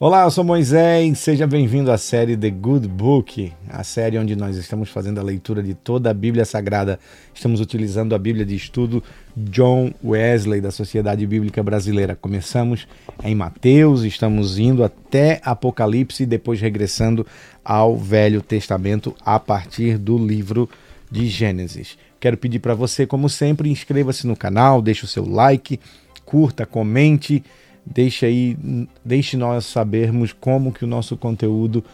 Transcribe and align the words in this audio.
Olá, 0.00 0.24
eu 0.24 0.30
sou 0.32 0.42
Moisés, 0.42 1.20
seja 1.20 1.46
bem-vindo 1.46 1.88
à 1.92 1.96
série 1.96 2.36
The 2.36 2.50
Good 2.50 2.88
Book, 2.88 3.52
a 3.68 3.84
série 3.84 4.18
onde 4.18 4.34
nós 4.34 4.56
estamos 4.56 4.90
fazendo 4.90 5.20
a 5.20 5.22
leitura 5.22 5.62
de 5.62 5.72
toda 5.72 6.10
a 6.10 6.14
Bíblia 6.14 6.44
Sagrada. 6.44 6.98
Estamos 7.32 7.60
utilizando 7.60 8.12
a 8.12 8.18
Bíblia 8.18 8.44
de 8.44 8.56
estudo 8.56 9.00
John 9.36 9.92
Wesley 10.04 10.60
da 10.60 10.72
Sociedade 10.72 11.24
Bíblica 11.24 11.62
Brasileira. 11.62 12.16
Começamos 12.16 12.88
em 13.22 13.36
Mateus, 13.36 14.02
estamos 14.02 14.58
indo 14.58 14.82
até 14.82 15.40
Apocalipse 15.44 16.24
e 16.24 16.26
depois 16.26 16.60
regressando 16.60 17.24
ao 17.64 17.96
Velho 17.96 18.42
Testamento 18.42 19.14
a 19.24 19.38
partir 19.38 19.96
do 19.96 20.18
livro 20.18 20.68
de 21.08 21.28
Gênesis. 21.28 21.96
Quero 22.18 22.36
pedir 22.36 22.58
para 22.58 22.74
você, 22.74 23.06
como 23.06 23.28
sempre, 23.28 23.70
inscreva-se 23.70 24.26
no 24.26 24.34
canal, 24.34 24.82
deixe 24.82 25.04
o 25.04 25.08
seu 25.08 25.24
like, 25.24 25.78
curta, 26.24 26.66
comente 26.66 27.44
Deixe 27.86 28.24
aí, 28.26 28.56
deixe 29.04 29.36
nós 29.36 29.66
sabermos 29.66 30.32
como 30.32 30.72
que 30.72 30.84
o 30.84 30.88
nosso 30.88 31.16
conteúdo 31.16 31.84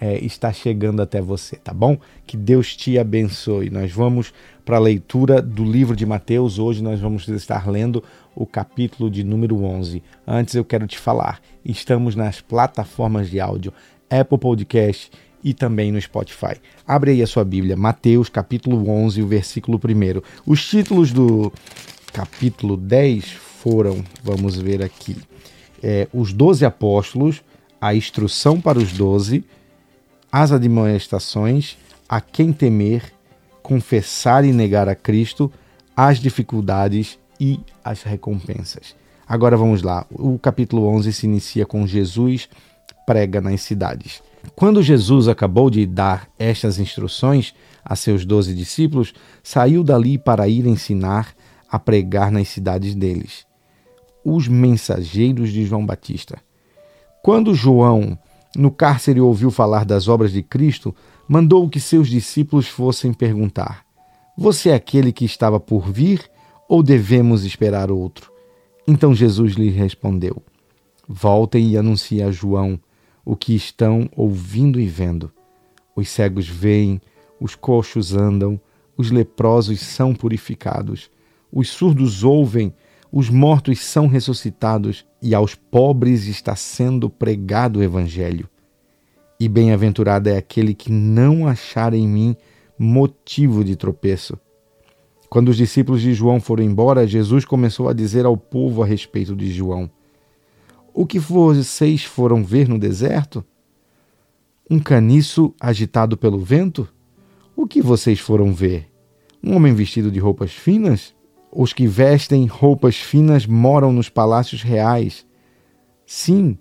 é, 0.00 0.18
está 0.24 0.52
chegando 0.52 1.00
até 1.00 1.20
você, 1.20 1.56
tá 1.56 1.72
bom? 1.72 1.96
Que 2.26 2.36
Deus 2.36 2.76
te 2.76 2.98
abençoe. 2.98 3.70
Nós 3.70 3.92
vamos 3.92 4.32
para 4.64 4.76
a 4.76 4.80
leitura 4.80 5.40
do 5.40 5.64
livro 5.64 5.96
de 5.96 6.04
Mateus. 6.04 6.58
Hoje 6.58 6.82
nós 6.82 7.00
vamos 7.00 7.26
estar 7.28 7.68
lendo 7.68 8.02
o 8.34 8.44
capítulo 8.44 9.10
de 9.10 9.24
número 9.24 9.62
11. 9.62 10.02
Antes 10.26 10.54
eu 10.54 10.64
quero 10.64 10.86
te 10.86 10.98
falar, 10.98 11.40
estamos 11.64 12.14
nas 12.14 12.40
plataformas 12.40 13.30
de 13.30 13.40
áudio 13.40 13.72
Apple 14.10 14.38
Podcast 14.38 15.10
e 15.42 15.54
também 15.54 15.92
no 15.92 16.00
Spotify. 16.00 16.56
Abre 16.86 17.12
aí 17.12 17.22
a 17.22 17.26
sua 17.26 17.44
Bíblia, 17.44 17.76
Mateus 17.76 18.28
capítulo 18.28 18.88
11, 18.90 19.22
o 19.22 19.26
versículo 19.26 19.78
1. 19.78 20.20
Os 20.44 20.68
títulos 20.68 21.12
do 21.12 21.52
capítulo 22.12 22.76
10 22.76 23.45
foram, 23.68 24.04
vamos 24.22 24.54
ver 24.54 24.80
aqui, 24.80 25.16
é, 25.82 26.06
os 26.12 26.32
doze 26.32 26.64
apóstolos, 26.64 27.42
a 27.80 27.92
instrução 27.96 28.60
para 28.60 28.78
os 28.78 28.92
doze, 28.92 29.44
as 30.30 30.52
admoestações, 30.52 31.76
a 32.08 32.20
quem 32.20 32.52
temer, 32.52 33.12
confessar 33.64 34.44
e 34.44 34.52
negar 34.52 34.88
a 34.88 34.94
Cristo, 34.94 35.52
as 35.96 36.20
dificuldades 36.20 37.18
e 37.40 37.58
as 37.84 38.04
recompensas. 38.04 38.94
Agora 39.26 39.56
vamos 39.56 39.82
lá. 39.82 40.06
O 40.12 40.38
capítulo 40.38 40.86
11 40.86 41.12
se 41.12 41.26
inicia 41.26 41.66
com 41.66 41.84
Jesus 41.88 42.48
prega 43.04 43.40
nas 43.40 43.62
cidades. 43.62 44.22
Quando 44.54 44.80
Jesus 44.80 45.26
acabou 45.26 45.70
de 45.70 45.86
dar 45.86 46.28
estas 46.38 46.78
instruções 46.78 47.52
a 47.84 47.96
seus 47.96 48.24
doze 48.24 48.54
discípulos, 48.54 49.12
saiu 49.42 49.82
dali 49.82 50.18
para 50.18 50.46
ir 50.46 50.66
ensinar 50.66 51.34
a 51.68 51.80
pregar 51.80 52.30
nas 52.30 52.46
cidades 52.46 52.94
deles 52.94 53.45
os 54.28 54.48
mensageiros 54.48 55.52
de 55.52 55.64
João 55.64 55.86
Batista. 55.86 56.38
Quando 57.22 57.54
João, 57.54 58.18
no 58.56 58.72
cárcere, 58.72 59.20
ouviu 59.20 59.52
falar 59.52 59.84
das 59.84 60.08
obras 60.08 60.32
de 60.32 60.42
Cristo, 60.42 60.92
mandou 61.28 61.68
que 61.68 61.78
seus 61.78 62.08
discípulos 62.08 62.66
fossem 62.66 63.12
perguntar: 63.12 63.86
Você 64.36 64.70
é 64.70 64.74
aquele 64.74 65.12
que 65.12 65.24
estava 65.24 65.60
por 65.60 65.92
vir 65.92 66.28
ou 66.68 66.82
devemos 66.82 67.44
esperar 67.44 67.92
outro? 67.92 68.32
Então 68.86 69.14
Jesus 69.14 69.52
lhe 69.52 69.70
respondeu: 69.70 70.42
Voltem 71.08 71.68
e 71.68 71.76
anunciem 71.76 72.24
a 72.24 72.32
João 72.32 72.80
o 73.24 73.36
que 73.36 73.54
estão 73.54 74.10
ouvindo 74.16 74.80
e 74.80 74.86
vendo. 74.86 75.30
Os 75.94 76.08
cegos 76.08 76.48
veem, 76.48 77.00
os 77.40 77.54
coxos 77.54 78.12
andam, 78.12 78.60
os 78.96 79.12
leprosos 79.12 79.80
são 79.80 80.14
purificados, 80.14 81.10
os 81.52 81.68
surdos 81.68 82.24
ouvem, 82.24 82.74
os 83.18 83.30
mortos 83.30 83.82
são 83.82 84.08
ressuscitados 84.08 85.06
e 85.22 85.34
aos 85.34 85.54
pobres 85.54 86.26
está 86.26 86.54
sendo 86.54 87.08
pregado 87.08 87.78
o 87.78 87.82
Evangelho. 87.82 88.46
E 89.40 89.48
bem-aventurado 89.48 90.28
é 90.28 90.36
aquele 90.36 90.74
que 90.74 90.92
não 90.92 91.48
achar 91.48 91.94
em 91.94 92.06
mim 92.06 92.36
motivo 92.78 93.64
de 93.64 93.74
tropeço. 93.74 94.38
Quando 95.30 95.48
os 95.48 95.56
discípulos 95.56 96.02
de 96.02 96.12
João 96.12 96.38
foram 96.38 96.62
embora, 96.62 97.06
Jesus 97.06 97.46
começou 97.46 97.88
a 97.88 97.94
dizer 97.94 98.26
ao 98.26 98.36
povo 98.36 98.82
a 98.82 98.86
respeito 98.86 99.34
de 99.34 99.50
João: 99.50 99.90
O 100.92 101.06
que 101.06 101.18
vocês 101.18 102.04
foram 102.04 102.44
ver 102.44 102.68
no 102.68 102.78
deserto? 102.78 103.42
Um 104.70 104.78
caniço 104.78 105.54
agitado 105.58 106.18
pelo 106.18 106.38
vento? 106.38 106.86
O 107.56 107.66
que 107.66 107.80
vocês 107.80 108.20
foram 108.20 108.52
ver? 108.52 108.92
Um 109.42 109.56
homem 109.56 109.72
vestido 109.72 110.10
de 110.10 110.18
roupas 110.18 110.52
finas? 110.52 111.15
Os 111.58 111.72
que 111.72 111.86
vestem 111.86 112.44
roupas 112.44 112.96
finas 112.96 113.46
moram 113.46 113.90
nos 113.90 114.10
palácios 114.10 114.62
reais. 114.62 115.24
Sim, 116.04 116.58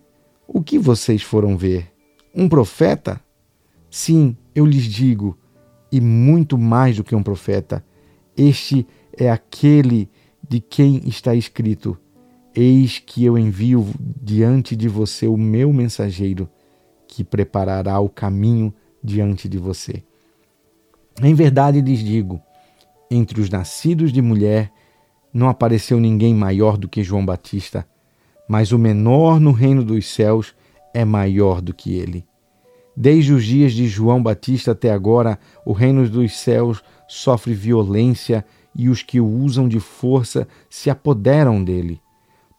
o 0.47 0.63
que 0.63 0.79
vocês 0.79 1.22
foram 1.22 1.57
ver? 1.57 1.91
Um 2.33 2.47
profeta? 2.47 3.19
Sim, 3.91 4.38
eu 4.55 4.66
lhes 4.66 4.85
digo, 4.85 5.38
e 5.91 6.00
muito 6.00 6.57
mais 6.57 6.95
do 6.95 7.03
que 7.03 7.13
um 7.13 7.22
profeta. 7.22 7.85
Este 8.38 8.88
é 9.11 9.29
aquele 9.29 10.09
de 10.47 10.61
quem 10.61 11.01
está 11.05 11.35
escrito: 11.35 11.97
Eis 12.55 12.97
que 12.97 13.25
eu 13.25 13.38
envio 13.38 13.85
diante 14.00 14.78
de 14.78 14.88
você 14.88 15.28
o 15.28 15.35
meu 15.35 15.73
mensageiro, 15.73 16.50
que 17.05 17.22
preparará 17.22 18.00
o 18.00 18.07
caminho 18.07 18.73
diante 19.03 19.50
de 19.50 19.57
você. 19.57 20.01
Em 21.22 21.34
verdade 21.34 21.81
lhes 21.81 22.00
digo: 22.00 22.41
entre 23.11 23.41
os 23.41 23.50
nascidos 23.50 24.13
de 24.13 24.22
mulher 24.22 24.72
não 25.35 25.50
apareceu 25.50 26.00
ninguém 26.00 26.34
maior 26.34 26.78
do 26.78 26.88
que 26.88 27.03
João 27.03 27.25
Batista, 27.25 27.85
mas 28.47 28.72
o 28.72 28.79
menor 28.79 29.38
no 29.38 29.51
reino 29.51 29.84
dos 29.84 30.07
céus 30.07 30.56
é 30.94 31.03
maior 31.03 31.59
do 31.59 31.73
que 31.73 31.94
ele. 31.94 32.25
Desde 32.96 33.34
os 33.34 33.44
dias 33.44 33.73
de 33.73 33.85
João 33.85 34.23
Batista 34.23 34.72
até 34.72 34.94
agora, 34.94 35.38
o 35.66 35.73
reino 35.73 36.07
dos 36.07 36.38
céus 36.38 36.81
sofre 37.06 37.53
violência 37.53 38.46
e 38.73 38.88
os 38.88 39.03
que 39.03 39.19
o 39.19 39.28
usam 39.28 39.68
de 39.68 39.78
força 39.78 40.47
se 40.69 40.90
apoderam 40.90 41.62
dele. 41.62 42.00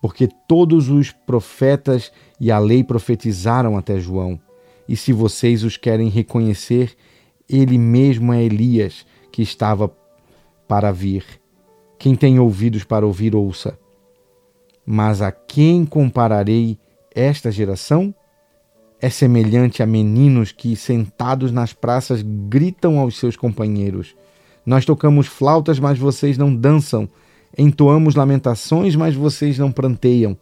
Porque 0.03 0.29
todos 0.47 0.91
os 0.91 1.11
profetas 1.11 2.13
e 2.39 2.51
a 2.53 2.59
lei 2.59 2.85
profetizaram 2.85 3.79
até 3.79 3.99
João. 3.99 4.39
E 4.87 4.99
se 4.99 5.15
vocês 5.15 5.65
os 5.65 5.79
querem 5.79 6.11
reconhecer, 6.11 6.95
ele 7.49 7.79
mesmo 7.79 8.35
é 8.35 8.45
Elias 8.45 9.07
que 9.33 9.41
estava 9.41 9.91
para 10.69 10.93
vir. 10.93 11.25
Quem 11.99 12.15
tem 12.15 12.39
ouvidos 12.39 12.85
para 12.85 13.07
ouvir, 13.07 13.35
ouça. 13.35 13.79
Mas 14.85 15.21
a 15.21 15.33
quem 15.33 15.85
compararei 15.85 16.79
esta 17.15 17.51
geração? 17.51 18.15
É 19.01 19.11
semelhante 19.11 19.83
a 19.83 19.87
meninos 19.87 20.53
que, 20.53 20.75
sentados 20.77 21.53
nas 21.53 21.73
praças, 21.73 22.23
gritam 22.23 22.99
aos 22.99 23.19
seus 23.19 23.37
companheiros: 23.37 24.15
Nós 24.65 24.85
tocamos 24.85 25.27
flautas, 25.27 25.79
mas 25.79 25.99
vocês 25.99 26.39
não 26.39 26.55
dançam. 26.55 27.09
Entoamos 27.59 28.15
lamentações, 28.15 28.95
mas 28.95 29.15
vocês 29.15 29.59
não 29.59 29.73
pranteiam. 29.73 30.37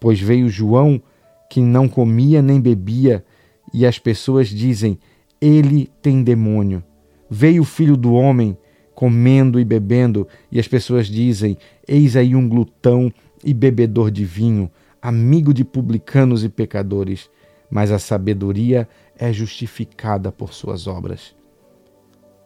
Pois 0.00 0.20
veio 0.20 0.48
João, 0.48 1.00
que 1.48 1.60
não 1.60 1.88
comia 1.88 2.40
nem 2.40 2.60
bebia, 2.60 3.24
e 3.72 3.86
as 3.86 3.98
pessoas 3.98 4.48
dizem: 4.48 4.98
Ele 5.40 5.90
tem 6.00 6.22
demônio. 6.22 6.82
Veio 7.28 7.62
o 7.62 7.66
filho 7.66 7.96
do 7.96 8.12
homem, 8.12 8.56
comendo 8.94 9.58
e 9.58 9.64
bebendo, 9.64 10.26
e 10.50 10.58
as 10.58 10.68
pessoas 10.68 11.06
dizem: 11.06 11.56
Eis 11.86 12.16
aí 12.16 12.34
um 12.34 12.48
glutão 12.48 13.12
e 13.44 13.52
bebedor 13.52 14.10
de 14.10 14.24
vinho, 14.24 14.70
amigo 15.00 15.52
de 15.52 15.64
publicanos 15.64 16.44
e 16.44 16.48
pecadores, 16.48 17.28
mas 17.70 17.90
a 17.90 17.98
sabedoria 17.98 18.88
é 19.18 19.32
justificada 19.32 20.30
por 20.30 20.52
suas 20.52 20.86
obras. 20.86 21.34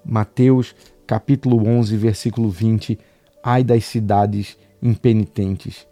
Mateus, 0.04 0.74
capítulo 1.06 1.66
11, 1.66 1.96
versículo 1.96 2.48
20. 2.48 2.98
Ai 3.42 3.64
das 3.64 3.84
cidades 3.84 4.56
impenitentes. 4.82 5.86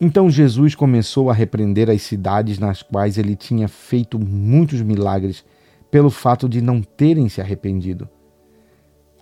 Então 0.00 0.30
Jesus 0.30 0.74
começou 0.74 1.30
a 1.30 1.34
repreender 1.34 1.90
as 1.90 2.02
cidades 2.02 2.58
nas 2.58 2.82
quais 2.82 3.18
ele 3.18 3.36
tinha 3.36 3.68
feito 3.68 4.18
muitos 4.18 4.80
milagres, 4.80 5.44
pelo 5.90 6.10
fato 6.10 6.48
de 6.48 6.60
não 6.60 6.82
terem 6.82 7.28
se 7.28 7.40
arrependido. 7.40 8.08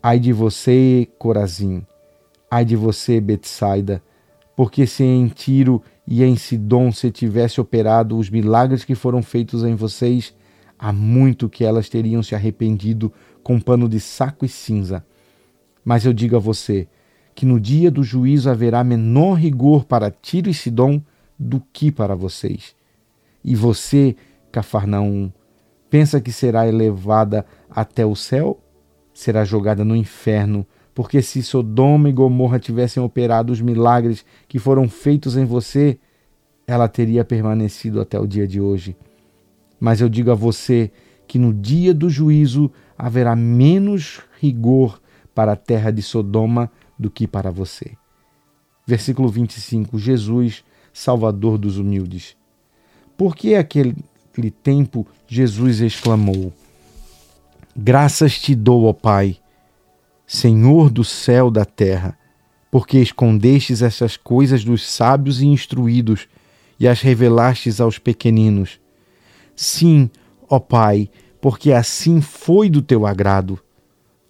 Ai 0.00 0.20
de 0.20 0.32
você, 0.32 1.08
Corazim, 1.18 1.84
ai 2.48 2.64
de 2.64 2.76
você, 2.76 3.20
Betsaida, 3.20 4.00
porque 4.54 4.86
se 4.86 5.02
em 5.02 5.26
Tiro 5.26 5.82
e 6.06 6.22
em 6.22 6.36
Sidom 6.36 6.92
se 6.92 7.10
tivesse 7.10 7.60
operado 7.60 8.16
os 8.16 8.30
milagres 8.30 8.84
que 8.84 8.94
foram 8.94 9.22
feitos 9.22 9.64
em 9.64 9.74
vocês, 9.74 10.32
há 10.78 10.92
muito 10.92 11.48
que 11.48 11.64
elas 11.64 11.88
teriam 11.88 12.22
se 12.22 12.34
arrependido 12.34 13.12
com 13.42 13.58
pano 13.58 13.88
de 13.88 13.98
saco 13.98 14.44
e 14.44 14.48
cinza. 14.48 15.04
Mas 15.84 16.04
eu 16.04 16.12
digo 16.12 16.36
a 16.36 16.40
você 16.40 16.86
que 17.34 17.44
no 17.44 17.58
dia 17.58 17.90
do 17.90 18.04
juízo 18.04 18.48
haverá 18.48 18.84
menor 18.84 19.34
rigor 19.34 19.84
para 19.84 20.12
Tiro 20.12 20.48
e 20.48 20.54
Sidom 20.54 21.02
do 21.36 21.60
que 21.72 21.90
para 21.90 22.14
vocês. 22.14 22.74
E 23.44 23.56
você, 23.56 24.14
Cafarnaum, 24.52 25.32
pensa 25.90 26.20
que 26.20 26.30
será 26.30 26.68
elevada 26.68 27.44
até 27.68 28.06
o 28.06 28.14
céu? 28.14 28.60
Será 29.18 29.44
jogada 29.44 29.84
no 29.84 29.96
inferno, 29.96 30.64
porque 30.94 31.20
se 31.20 31.42
Sodoma 31.42 32.08
e 32.08 32.12
Gomorra 32.12 32.60
tivessem 32.60 33.02
operado 33.02 33.52
os 33.52 33.60
milagres 33.60 34.24
que 34.46 34.60
foram 34.60 34.88
feitos 34.88 35.36
em 35.36 35.44
você, 35.44 35.98
ela 36.64 36.86
teria 36.86 37.24
permanecido 37.24 38.00
até 38.00 38.16
o 38.16 38.28
dia 38.28 38.46
de 38.46 38.60
hoje. 38.60 38.96
Mas 39.80 40.00
eu 40.00 40.08
digo 40.08 40.30
a 40.30 40.36
você 40.36 40.92
que 41.26 41.36
no 41.36 41.52
dia 41.52 41.92
do 41.92 42.08
juízo 42.08 42.70
haverá 42.96 43.34
menos 43.34 44.20
rigor 44.40 45.02
para 45.34 45.54
a 45.54 45.56
terra 45.56 45.90
de 45.90 46.00
Sodoma 46.00 46.70
do 46.96 47.10
que 47.10 47.26
para 47.26 47.50
você. 47.50 47.96
Versículo 48.86 49.28
25: 49.28 49.98
Jesus, 49.98 50.64
Salvador 50.92 51.58
dos 51.58 51.76
humildes. 51.76 52.36
Por 53.16 53.34
que 53.34 53.56
aquele 53.56 53.96
tempo 54.62 55.04
Jesus 55.26 55.80
exclamou: 55.80 56.52
Graças 57.80 58.36
te 58.36 58.56
dou, 58.56 58.86
ó 58.86 58.92
Pai, 58.92 59.36
Senhor 60.26 60.90
do 60.90 61.04
céu 61.04 61.46
e 61.46 61.52
da 61.52 61.64
terra, 61.64 62.18
porque 62.72 62.98
escondestes 62.98 63.82
essas 63.82 64.16
coisas 64.16 64.64
dos 64.64 64.84
sábios 64.84 65.40
e 65.40 65.46
instruídos 65.46 66.26
e 66.80 66.88
as 66.88 67.00
revelastes 67.00 67.80
aos 67.80 67.96
pequeninos. 67.96 68.80
Sim, 69.54 70.10
ó 70.50 70.58
Pai, 70.58 71.08
porque 71.40 71.70
assim 71.70 72.20
foi 72.20 72.68
do 72.68 72.82
teu 72.82 73.06
agrado. 73.06 73.60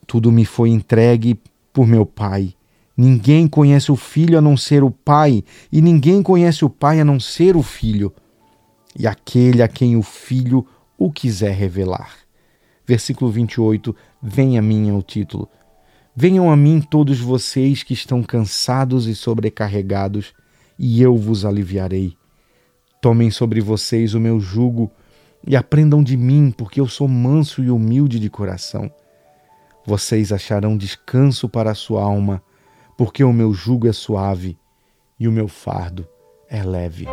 Tudo 0.06 0.30
me 0.30 0.44
foi 0.44 0.68
entregue 0.68 1.40
por 1.72 1.86
meu 1.86 2.04
Pai. 2.04 2.52
Ninguém 2.94 3.48
conhece 3.48 3.90
o 3.90 3.96
Filho 3.96 4.36
a 4.36 4.42
não 4.42 4.58
ser 4.58 4.84
o 4.84 4.90
Pai, 4.90 5.42
e 5.72 5.80
ninguém 5.80 6.22
conhece 6.22 6.66
o 6.66 6.68
Pai 6.68 7.00
a 7.00 7.04
não 7.04 7.18
ser 7.18 7.56
o 7.56 7.62
Filho, 7.62 8.12
e 8.94 9.06
aquele 9.06 9.62
a 9.62 9.68
quem 9.68 9.96
o 9.96 10.02
Filho 10.02 10.66
o 10.98 11.10
quiser 11.10 11.54
revelar. 11.54 12.27
Versículo 12.88 13.31
28, 13.31 13.94
Venha 14.20 14.61
a 14.61 14.62
mim 14.62 14.88
é 14.88 14.93
o 14.93 15.02
título. 15.02 15.49
Venham 16.17 16.50
a 16.50 16.56
mim 16.56 16.81
todos 16.81 17.20
vocês 17.20 17.82
que 17.82 17.93
estão 17.93 18.23
cansados 18.23 19.06
e 19.06 19.14
sobrecarregados, 19.14 20.32
e 20.79 21.02
eu 21.02 21.17
vos 21.17 21.44
aliviarei. 21.44 22.17
Tomem 23.00 23.31
sobre 23.31 23.61
vocês 23.61 24.14
o 24.14 24.20
meu 24.20 24.40
jugo 24.40 24.90
e 25.46 25.55
aprendam 25.55 26.02
de 26.02 26.17
mim, 26.17 26.50
porque 26.50 26.81
eu 26.81 26.88
sou 26.88 27.06
manso 27.06 27.62
e 27.62 27.70
humilde 27.70 28.19
de 28.19 28.31
coração 28.31 28.90
vocês 29.88 30.32
acharão 30.32 30.76
descanso 30.76 31.49
para 31.49 31.70
a 31.70 31.75
sua 31.75 32.02
alma, 32.02 32.43
porque 32.94 33.25
o 33.25 33.32
meu 33.32 33.55
jugo 33.55 33.88
é 33.88 33.93
suave 33.93 34.58
e 35.19 35.26
o 35.26 35.32
meu 35.32 35.49
fardo 35.49 36.06
é 36.50 36.62
leve. 36.62 37.06